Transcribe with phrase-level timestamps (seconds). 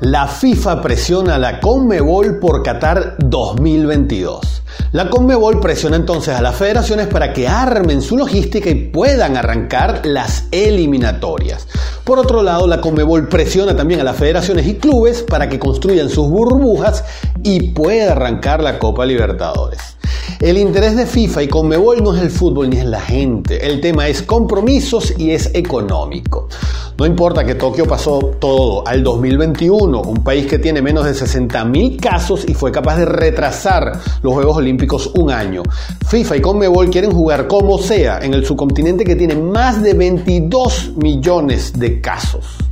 [0.00, 4.62] La FIFA presiona a la Conmebol por Qatar 2022.
[4.92, 10.06] La Conmebol presiona entonces a las federaciones para que armen su logística y puedan arrancar
[10.06, 11.66] las eliminatorias.
[12.04, 16.08] Por otro lado, la Conmebol presiona también a las federaciones y clubes para que construyan
[16.08, 17.04] sus burbujas
[17.42, 19.97] y pueda arrancar la Copa Libertadores.
[20.40, 23.66] El interés de FIFA y Conmebol no es el fútbol ni es la gente.
[23.66, 26.48] El tema es compromisos y es económico.
[26.96, 31.98] No importa que Tokio pasó todo al 2021, un país que tiene menos de 60.000
[31.98, 35.64] casos y fue capaz de retrasar los Juegos Olímpicos un año.
[36.06, 40.92] FIFA y Conmebol quieren jugar como sea en el subcontinente que tiene más de 22
[40.96, 42.67] millones de casos.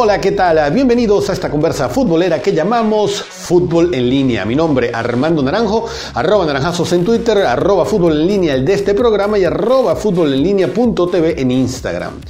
[0.00, 0.72] Hola, ¿qué tal?
[0.72, 4.44] Bienvenidos a esta conversa futbolera que llamamos Fútbol en Línea.
[4.44, 8.92] Mi nombre Armando Naranjo, arroba naranjazos en Twitter, arroba fútbol en línea el de este
[8.92, 12.20] programa y arroba fútbol en línea punto TV en Instagram.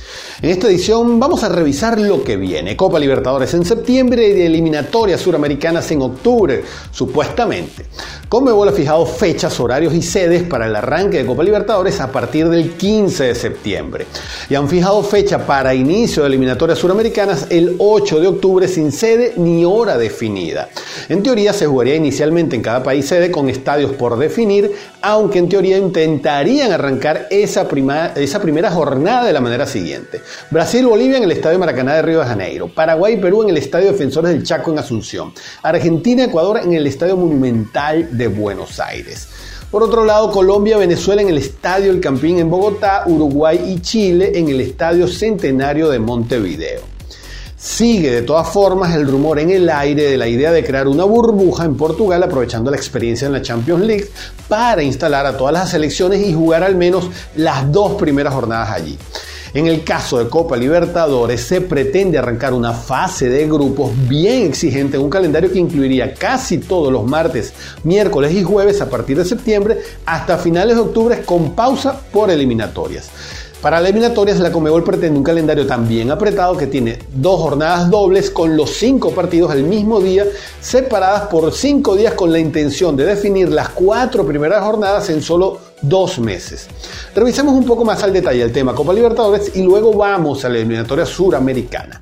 [0.40, 2.76] En esta edición vamos a revisar lo que viene.
[2.76, 7.86] Copa Libertadores en septiembre y eliminatorias suramericanas en octubre, supuestamente.
[8.28, 12.48] Conmebol ha fijado fechas, horarios y sedes para el arranque de Copa Libertadores a partir
[12.48, 14.06] del 15 de septiembre.
[14.48, 19.32] Y han fijado fecha para inicio de eliminatorias suramericanas el 8 de octubre sin sede
[19.36, 20.68] ni hora definida.
[21.08, 25.48] En teoría se jugaría inicialmente en cada país sede con estadios por definir, aunque en
[25.48, 27.68] teoría intentarían arrancar esa,
[28.16, 30.20] esa primera jornada de la manera siguiente.
[30.50, 34.42] Brasil-Bolivia en el Estadio Maracaná de Río de Janeiro, Paraguay-Perú en el Estadio Defensores del
[34.42, 35.32] Chaco en Asunción,
[35.62, 39.28] Argentina-Ecuador en el Estadio Monumental de Buenos Aires.
[39.70, 44.32] Por otro lado, Colombia, Venezuela en el Estadio El Campín en Bogotá, Uruguay y Chile
[44.34, 46.97] en el Estadio Centenario de Montevideo.
[47.58, 51.02] Sigue de todas formas el rumor en el aire de la idea de crear una
[51.02, 54.08] burbuja en Portugal aprovechando la experiencia en la Champions League
[54.46, 58.96] para instalar a todas las selecciones y jugar al menos las dos primeras jornadas allí.
[59.54, 64.96] En el caso de Copa Libertadores se pretende arrancar una fase de grupos bien exigente
[64.96, 69.24] en un calendario que incluiría casi todos los martes, miércoles y jueves a partir de
[69.24, 73.10] septiembre hasta finales de octubre con pausa por eliminatorias.
[73.62, 77.90] Para la eliminatorias, la Comebol pretende un calendario tan bien apretado que tiene dos jornadas
[77.90, 80.26] dobles con los cinco partidos al mismo día,
[80.60, 85.58] separadas por cinco días con la intención de definir las cuatro primeras jornadas en solo
[85.82, 86.68] dos meses.
[87.16, 90.58] Revisemos un poco más al detalle el tema Copa Libertadores y luego vamos a la
[90.58, 92.00] eliminatoria suramericana.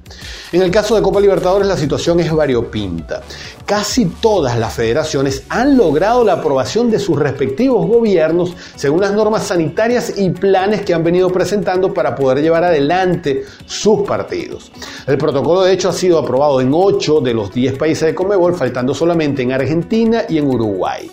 [0.53, 3.21] En el caso de Copa Libertadores la situación es variopinta.
[3.65, 9.49] Casi todas las federaciones han logrado la aprobación de sus respectivos gobiernos según las normas
[9.49, 14.71] sanitarias y planes que han venido presentando para poder llevar adelante sus partidos.
[15.09, 18.55] El protocolo de hecho ha sido aprobado en 8 de los 10 países de Comebol,
[18.55, 21.11] faltando solamente en Argentina y en Uruguay.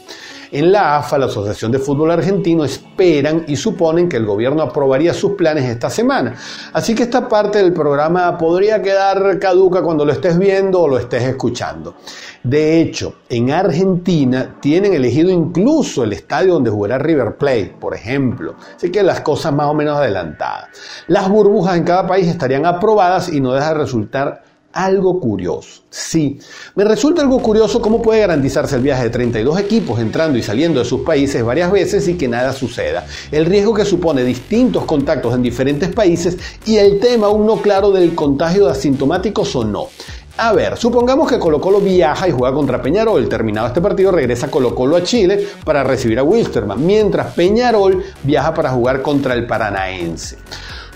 [0.54, 5.12] En la AFA, la Asociación de Fútbol Argentino, esperan y suponen que el gobierno aprobaría
[5.12, 6.36] sus planes esta semana.
[6.74, 11.00] Así que esta parte del programa podría quedar caduca cuando lo estés viendo o lo
[11.00, 11.96] estés escuchando.
[12.44, 18.54] De hecho, en Argentina tienen elegido incluso el estadio donde jugará River Plate, por ejemplo.
[18.76, 20.68] Así que las cosas más o menos adelantadas.
[21.08, 25.84] Las burbujas en cada país estarían aprobadas y no deja de resultar algo curioso.
[25.90, 26.40] Sí,
[26.76, 30.80] me resulta algo curioso cómo puede garantizarse el viaje de 32 equipos entrando y saliendo
[30.80, 33.06] de sus países varias veces y que nada suceda.
[33.32, 37.92] El riesgo que supone distintos contactos en diferentes países y el tema aún no claro
[37.92, 39.88] del contagio de asintomáticos o no.
[40.36, 43.30] A ver, supongamos que Colo Colo viaja y juega contra Peñarol.
[43.30, 48.52] Terminado este partido, regresa Colo Colo a Chile para recibir a Wilstermann, mientras Peñarol viaja
[48.52, 50.38] para jugar contra el Paranaense.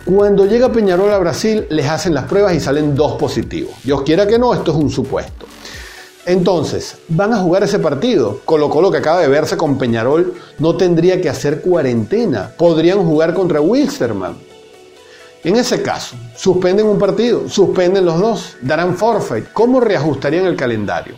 [0.07, 3.73] Cuando llega Peñarol a Brasil, les hacen las pruebas y salen dos positivos.
[3.83, 5.45] Dios quiera que no, esto es un supuesto.
[6.25, 8.39] Entonces, van a jugar ese partido.
[8.45, 12.53] Colo Colo que acaba de verse con Peñarol no tendría que hacer cuarentena.
[12.57, 14.37] Podrían jugar contra Wilstermann.
[15.43, 19.51] En ese caso, suspenden un partido, suspenden los dos, darán forfeit.
[19.51, 21.15] ¿Cómo reajustarían el calendario?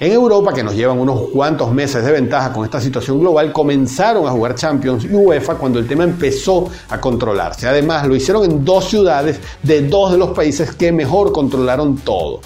[0.00, 4.28] En Europa, que nos llevan unos cuantos meses de ventaja con esta situación global, comenzaron
[4.28, 7.66] a jugar Champions y UEFA cuando el tema empezó a controlarse.
[7.66, 12.40] Además, lo hicieron en dos ciudades de dos de los países que mejor controlaron todo.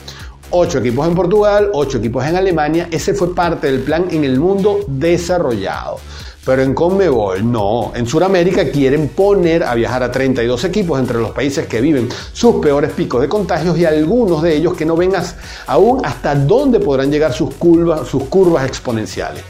[0.49, 2.88] Ocho equipos en Portugal, ocho equipos en Alemania.
[2.91, 5.99] Ese fue parte del plan en el mundo desarrollado.
[6.44, 7.93] Pero en Conmebol no.
[7.94, 12.56] En Sudamérica quieren poner a viajar a 32 equipos entre los países que viven sus
[12.56, 15.37] peores picos de contagios y algunos de ellos que no vengas
[15.69, 19.44] aún hasta dónde podrán llegar sus curvas, sus curvas exponenciales.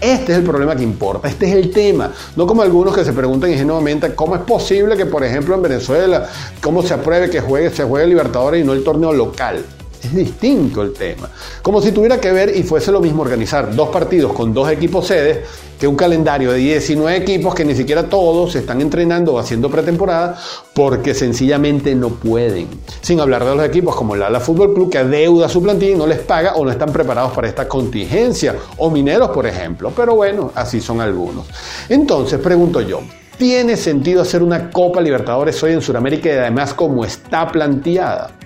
[0.00, 2.12] Este es el problema que importa, este es el tema.
[2.36, 6.28] No como algunos que se preguntan ingenuamente cómo es posible que, por ejemplo, en Venezuela,
[6.62, 9.64] cómo se apruebe que juegue, se juegue Libertadores y no el torneo local.
[10.02, 11.28] Es distinto el tema.
[11.60, 15.08] Como si tuviera que ver y fuese lo mismo organizar dos partidos con dos equipos
[15.08, 15.40] sedes
[15.78, 20.38] que un calendario de 19 equipos que ni siquiera todos están entrenando o haciendo pretemporada
[20.74, 22.68] porque sencillamente no pueden.
[23.00, 25.98] Sin hablar de los equipos como el Ala Fútbol Club que adeuda su plantilla y
[25.98, 28.54] no les paga o no están preparados para esta contingencia.
[28.76, 29.92] O mineros, por ejemplo.
[29.94, 31.46] Pero bueno, así son algunos.
[31.88, 33.00] Entonces, pregunto yo,
[33.36, 38.37] ¿tiene sentido hacer una Copa Libertadores hoy en Sudamérica y además como está planteada?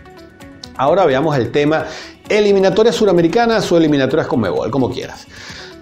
[0.77, 1.87] Ahora veamos el tema
[2.29, 5.27] eliminatorias suramericanas o eliminatorias con Mebol, como quieras.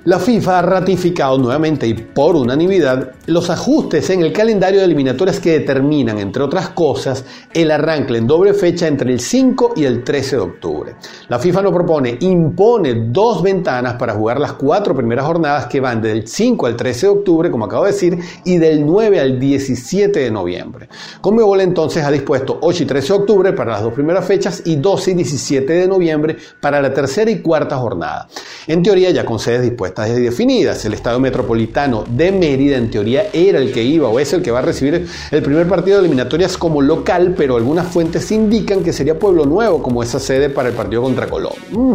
[0.05, 5.41] La FIFA ha ratificado nuevamente y por unanimidad los ajustes en el calendario de eliminatorias
[5.41, 10.03] que determinan, entre otras cosas, el arranque en doble fecha entre el 5 y el
[10.03, 10.95] 13 de octubre.
[11.29, 16.01] La FIFA no propone, impone dos ventanas para jugar las cuatro primeras jornadas que van
[16.01, 20.19] del 5 al 13 de octubre, como acabo de decir, y del 9 al 17
[20.19, 20.89] de noviembre.
[21.21, 24.77] Conmebol entonces ha dispuesto 8 y 13 de octubre para las dos primeras fechas y
[24.77, 28.29] 12 y 17 de noviembre para la tercera y cuarta jornada.
[28.67, 30.85] En teoría ya con sedes dispuestas definidas.
[30.85, 34.51] El Estadio Metropolitano de Mérida, en teoría, era el que iba o es el que
[34.51, 38.93] va a recibir el primer partido de eliminatorias como local, pero algunas fuentes indican que
[38.93, 41.61] sería Pueblo Nuevo como esa sede para el partido contra Colombia.
[41.71, 41.95] Mm.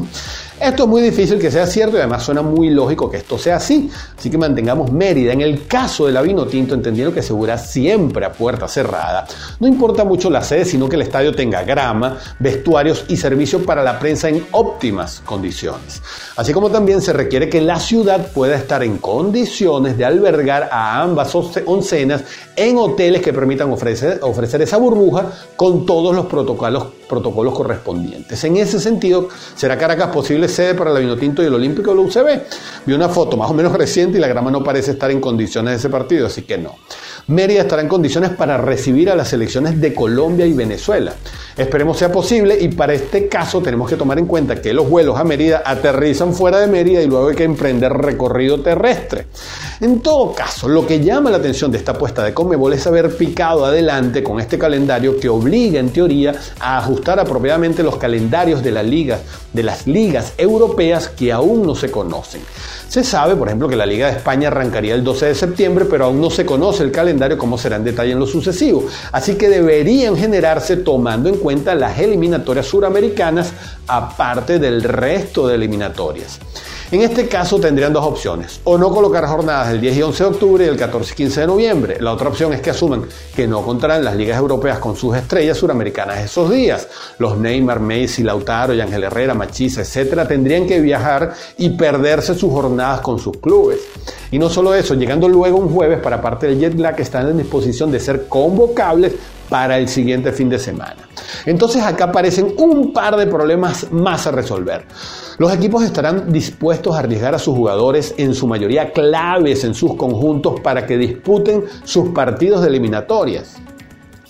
[0.60, 3.57] Esto es muy difícil que sea cierto y además suena muy lógico que esto sea
[3.57, 3.90] así.
[4.18, 5.34] Así que mantengamos Mérida.
[5.34, 9.28] En el caso de la Vino Tinto, entendiendo que asegura siempre a puerta cerrada,
[9.60, 13.84] no importa mucho la sede, sino que el estadio tenga grama, vestuarios y servicio para
[13.84, 16.02] la prensa en óptimas condiciones.
[16.38, 21.02] Así como también se requiere que la ciudad pueda estar en condiciones de albergar a
[21.02, 22.24] ambas oncenas
[22.56, 28.44] en hoteles que permitan ofrecer, ofrecer esa burbuja con todos los protocolos, protocolos correspondientes.
[28.44, 32.02] En ese sentido, será Caracas posible sede para la Vinotinto y el Olímpico de la
[32.02, 32.42] UCB.
[32.86, 35.72] Vi una foto más o menos reciente y la grama no parece estar en condiciones
[35.72, 36.75] de ese partido, así que no.
[37.27, 41.13] Mérida estará en condiciones para recibir a las selecciones de Colombia y Venezuela.
[41.57, 45.18] Esperemos sea posible y para este caso tenemos que tomar en cuenta que los vuelos
[45.18, 49.25] a Mérida aterrizan fuera de Mérida y luego hay que emprender recorrido terrestre.
[49.81, 53.18] En todo caso, lo que llama la atención de esta apuesta de Comebol es haber
[53.18, 58.75] picado adelante con este calendario que obliga en teoría a ajustar apropiadamente los calendarios de
[58.75, 62.42] de las ligas europeas que aún no se conocen.
[62.88, 66.06] Se sabe, por ejemplo, que la Liga de España arrancaría el 12 de septiembre, pero
[66.06, 68.85] aún no se conoce el calendario, como será en detalle en lo sucesivo.
[69.12, 73.53] Así que deberían generarse tomando en cuenta las eliminatorias suramericanas,
[73.88, 76.39] aparte del resto de eliminatorias.
[76.91, 80.29] En este caso tendrían dos opciones, o no colocar jornadas del 10 y 11 de
[80.29, 81.97] octubre y el 14 y 15 de noviembre.
[81.99, 83.05] La otra opción es que asuman
[83.35, 86.87] que no contarán las ligas europeas con sus estrellas suramericanas esos días.
[87.17, 92.51] Los Neymar, Messi, Lautaro, y Ángel Herrera, Machisa, etcétera, tendrían que viajar y perderse sus
[92.51, 93.79] jornadas con sus clubes.
[94.29, 97.37] Y no solo eso, llegando luego un jueves para parte del jet lag, están en
[97.39, 99.13] disposición de ser convocables
[99.50, 100.97] para el siguiente fin de semana.
[101.45, 104.86] Entonces acá aparecen un par de problemas más a resolver.
[105.38, 109.95] Los equipos estarán dispuestos a arriesgar a sus jugadores, en su mayoría claves en sus
[109.95, 113.57] conjuntos, para que disputen sus partidos de eliminatorias.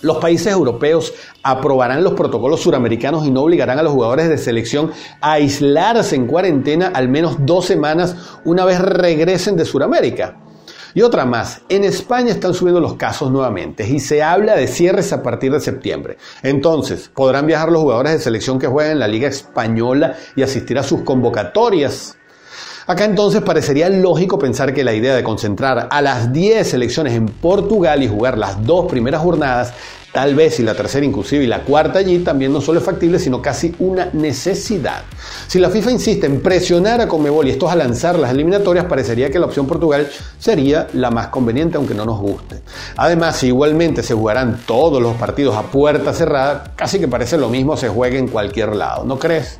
[0.02, 4.90] Los países europeos aprobarán los protocolos suramericanos y no obligarán a los jugadores de selección
[5.20, 8.14] a aislarse en cuarentena al menos dos semanas
[8.44, 10.45] una vez regresen de Sudamérica.
[10.96, 15.12] Y otra más, en España están subiendo los casos nuevamente y se habla de cierres
[15.12, 16.16] a partir de septiembre.
[16.42, 20.78] Entonces, ¿podrán viajar los jugadores de selección que juegan en la Liga Española y asistir
[20.78, 22.16] a sus convocatorias?
[22.86, 27.26] Acá entonces parecería lógico pensar que la idea de concentrar a las 10 selecciones en
[27.26, 29.74] Portugal y jugar las dos primeras jornadas
[30.16, 33.18] Tal vez y la tercera inclusive y la cuarta allí también no solo es factible,
[33.18, 35.02] sino casi una necesidad.
[35.46, 39.30] Si la FIFA insiste en presionar a Conmebol y estos a lanzar las eliminatorias, parecería
[39.30, 40.08] que la opción Portugal
[40.38, 42.62] sería la más conveniente, aunque no nos guste.
[42.96, 47.50] Además, si igualmente se jugarán todos los partidos a puerta cerrada, casi que parece lo
[47.50, 49.58] mismo se juegue en cualquier lado, ¿no crees?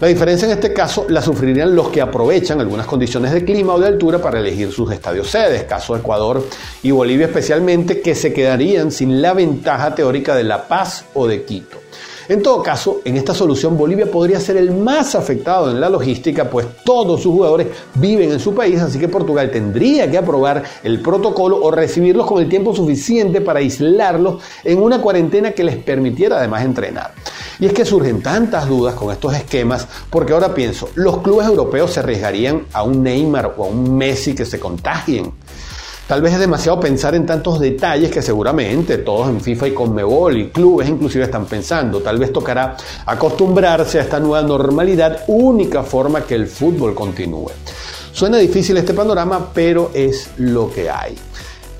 [0.00, 3.80] La diferencia en este caso la sufrirían los que aprovechan algunas condiciones de clima o
[3.80, 6.46] de altura para elegir sus estadios sedes, caso Ecuador
[6.84, 11.42] y Bolivia especialmente, que se quedarían sin la ventaja teórica de La Paz o de
[11.42, 11.78] Quito.
[12.28, 16.50] En todo caso, en esta solución Bolivia podría ser el más afectado en la logística,
[16.50, 21.00] pues todos sus jugadores viven en su país, así que Portugal tendría que aprobar el
[21.00, 26.36] protocolo o recibirlos con el tiempo suficiente para aislarlos en una cuarentena que les permitiera
[26.36, 27.14] además entrenar.
[27.60, 31.92] Y es que surgen tantas dudas con estos esquemas, porque ahora pienso, los clubes europeos
[31.92, 35.32] se arriesgarían a un Neymar o a un Messi que se contagien.
[36.08, 40.38] Tal vez es demasiado pensar en tantos detalles que seguramente todos en FIFA y Conmebol
[40.38, 42.00] y clubes inclusive están pensando.
[42.00, 47.50] Tal vez tocará acostumbrarse a esta nueva normalidad, única forma que el fútbol continúe.
[48.10, 51.14] Suena difícil este panorama, pero es lo que hay.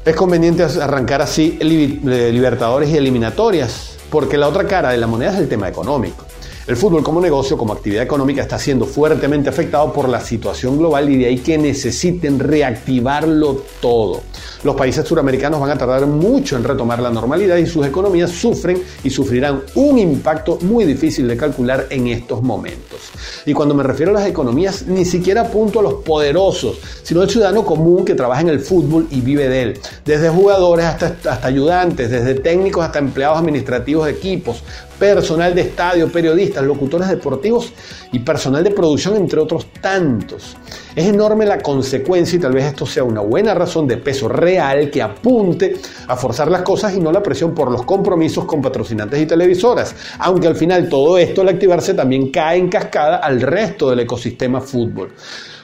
[0.05, 5.39] Es conveniente arrancar así Libertadores y eliminatorias, porque la otra cara de la moneda es
[5.39, 6.28] el tema económico.
[6.69, 11.09] El fútbol como negocio, como actividad económica, está siendo fuertemente afectado por la situación global
[11.09, 14.21] y de ahí que necesiten reactivarlo todo.
[14.65, 18.83] Los países suramericanos van a tardar mucho en retomar la normalidad y sus economías sufren
[19.03, 23.01] y sufrirán un impacto muy difícil de calcular en estos momentos.
[23.47, 27.31] Y cuando me refiero a las economías, ni siquiera apunto a los poderosos, sino al
[27.31, 29.81] ciudadano común que trabaja en el fútbol y vive de él.
[30.05, 34.63] Desde jugadores hasta, hasta ayudantes, desde técnicos hasta empleados administrativos de equipos,
[34.99, 37.73] personal de estadio, periodistas, locutores deportivos
[38.13, 40.57] y personal de producción, entre otros tantos.
[40.95, 44.91] Es enorme la consecuencia y tal vez esto sea una buena razón de peso real
[44.91, 45.77] que apunte
[46.07, 49.95] a forzar las cosas y no la presión por los compromisos con patrocinantes y televisoras,
[50.19, 54.61] aunque al final todo esto al activarse también cae en cascada al resto del ecosistema
[54.61, 55.13] fútbol.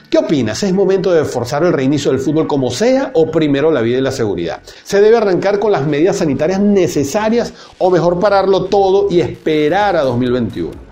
[0.09, 0.61] ¿Qué opinas?
[0.61, 4.01] ¿Es momento de forzar el reinicio del fútbol como sea o primero la vida y
[4.01, 4.61] la seguridad?
[4.83, 10.03] ¿Se debe arrancar con las medidas sanitarias necesarias o mejor pararlo todo y esperar a
[10.03, 10.84] 2021?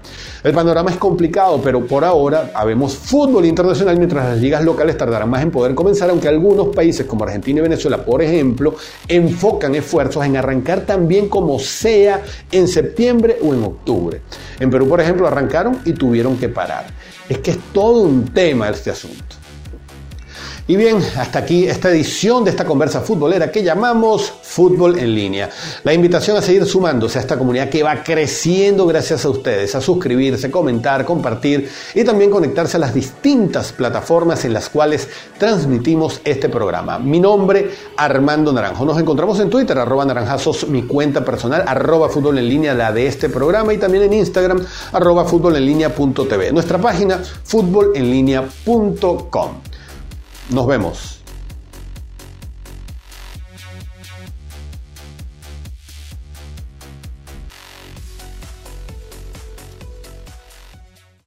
[0.43, 5.29] El panorama es complicado, pero por ahora habemos fútbol internacional mientras las ligas locales tardarán
[5.29, 8.75] más en poder comenzar, aunque algunos países como Argentina y Venezuela, por ejemplo,
[9.07, 12.21] enfocan esfuerzos en arrancar también como sea
[12.51, 14.19] en septiembre o en octubre.
[14.59, 16.87] En Perú, por ejemplo, arrancaron y tuvieron que parar.
[17.29, 19.42] Es que es todo un tema este asunto.
[20.65, 25.49] Y bien, hasta aquí esta edición de esta conversa futbolera que llamamos Fútbol en línea.
[25.83, 29.81] La invitación a seguir sumándose a esta comunidad que va creciendo gracias a ustedes, a
[29.81, 36.47] suscribirse, comentar, compartir y también conectarse a las distintas plataformas en las cuales transmitimos este
[36.47, 36.97] programa.
[36.97, 38.85] Mi nombre, Armando Naranjo.
[38.85, 43.07] Nos encontramos en Twitter, arroba naranjazos, mi cuenta personal, arroba fútbol en línea, la de
[43.07, 46.53] este programa, y también en Instagram, arroba fútbol en línea.tv.
[46.53, 49.72] Nuestra página, fútbolenlinea.com.
[50.49, 51.22] Nos vemos.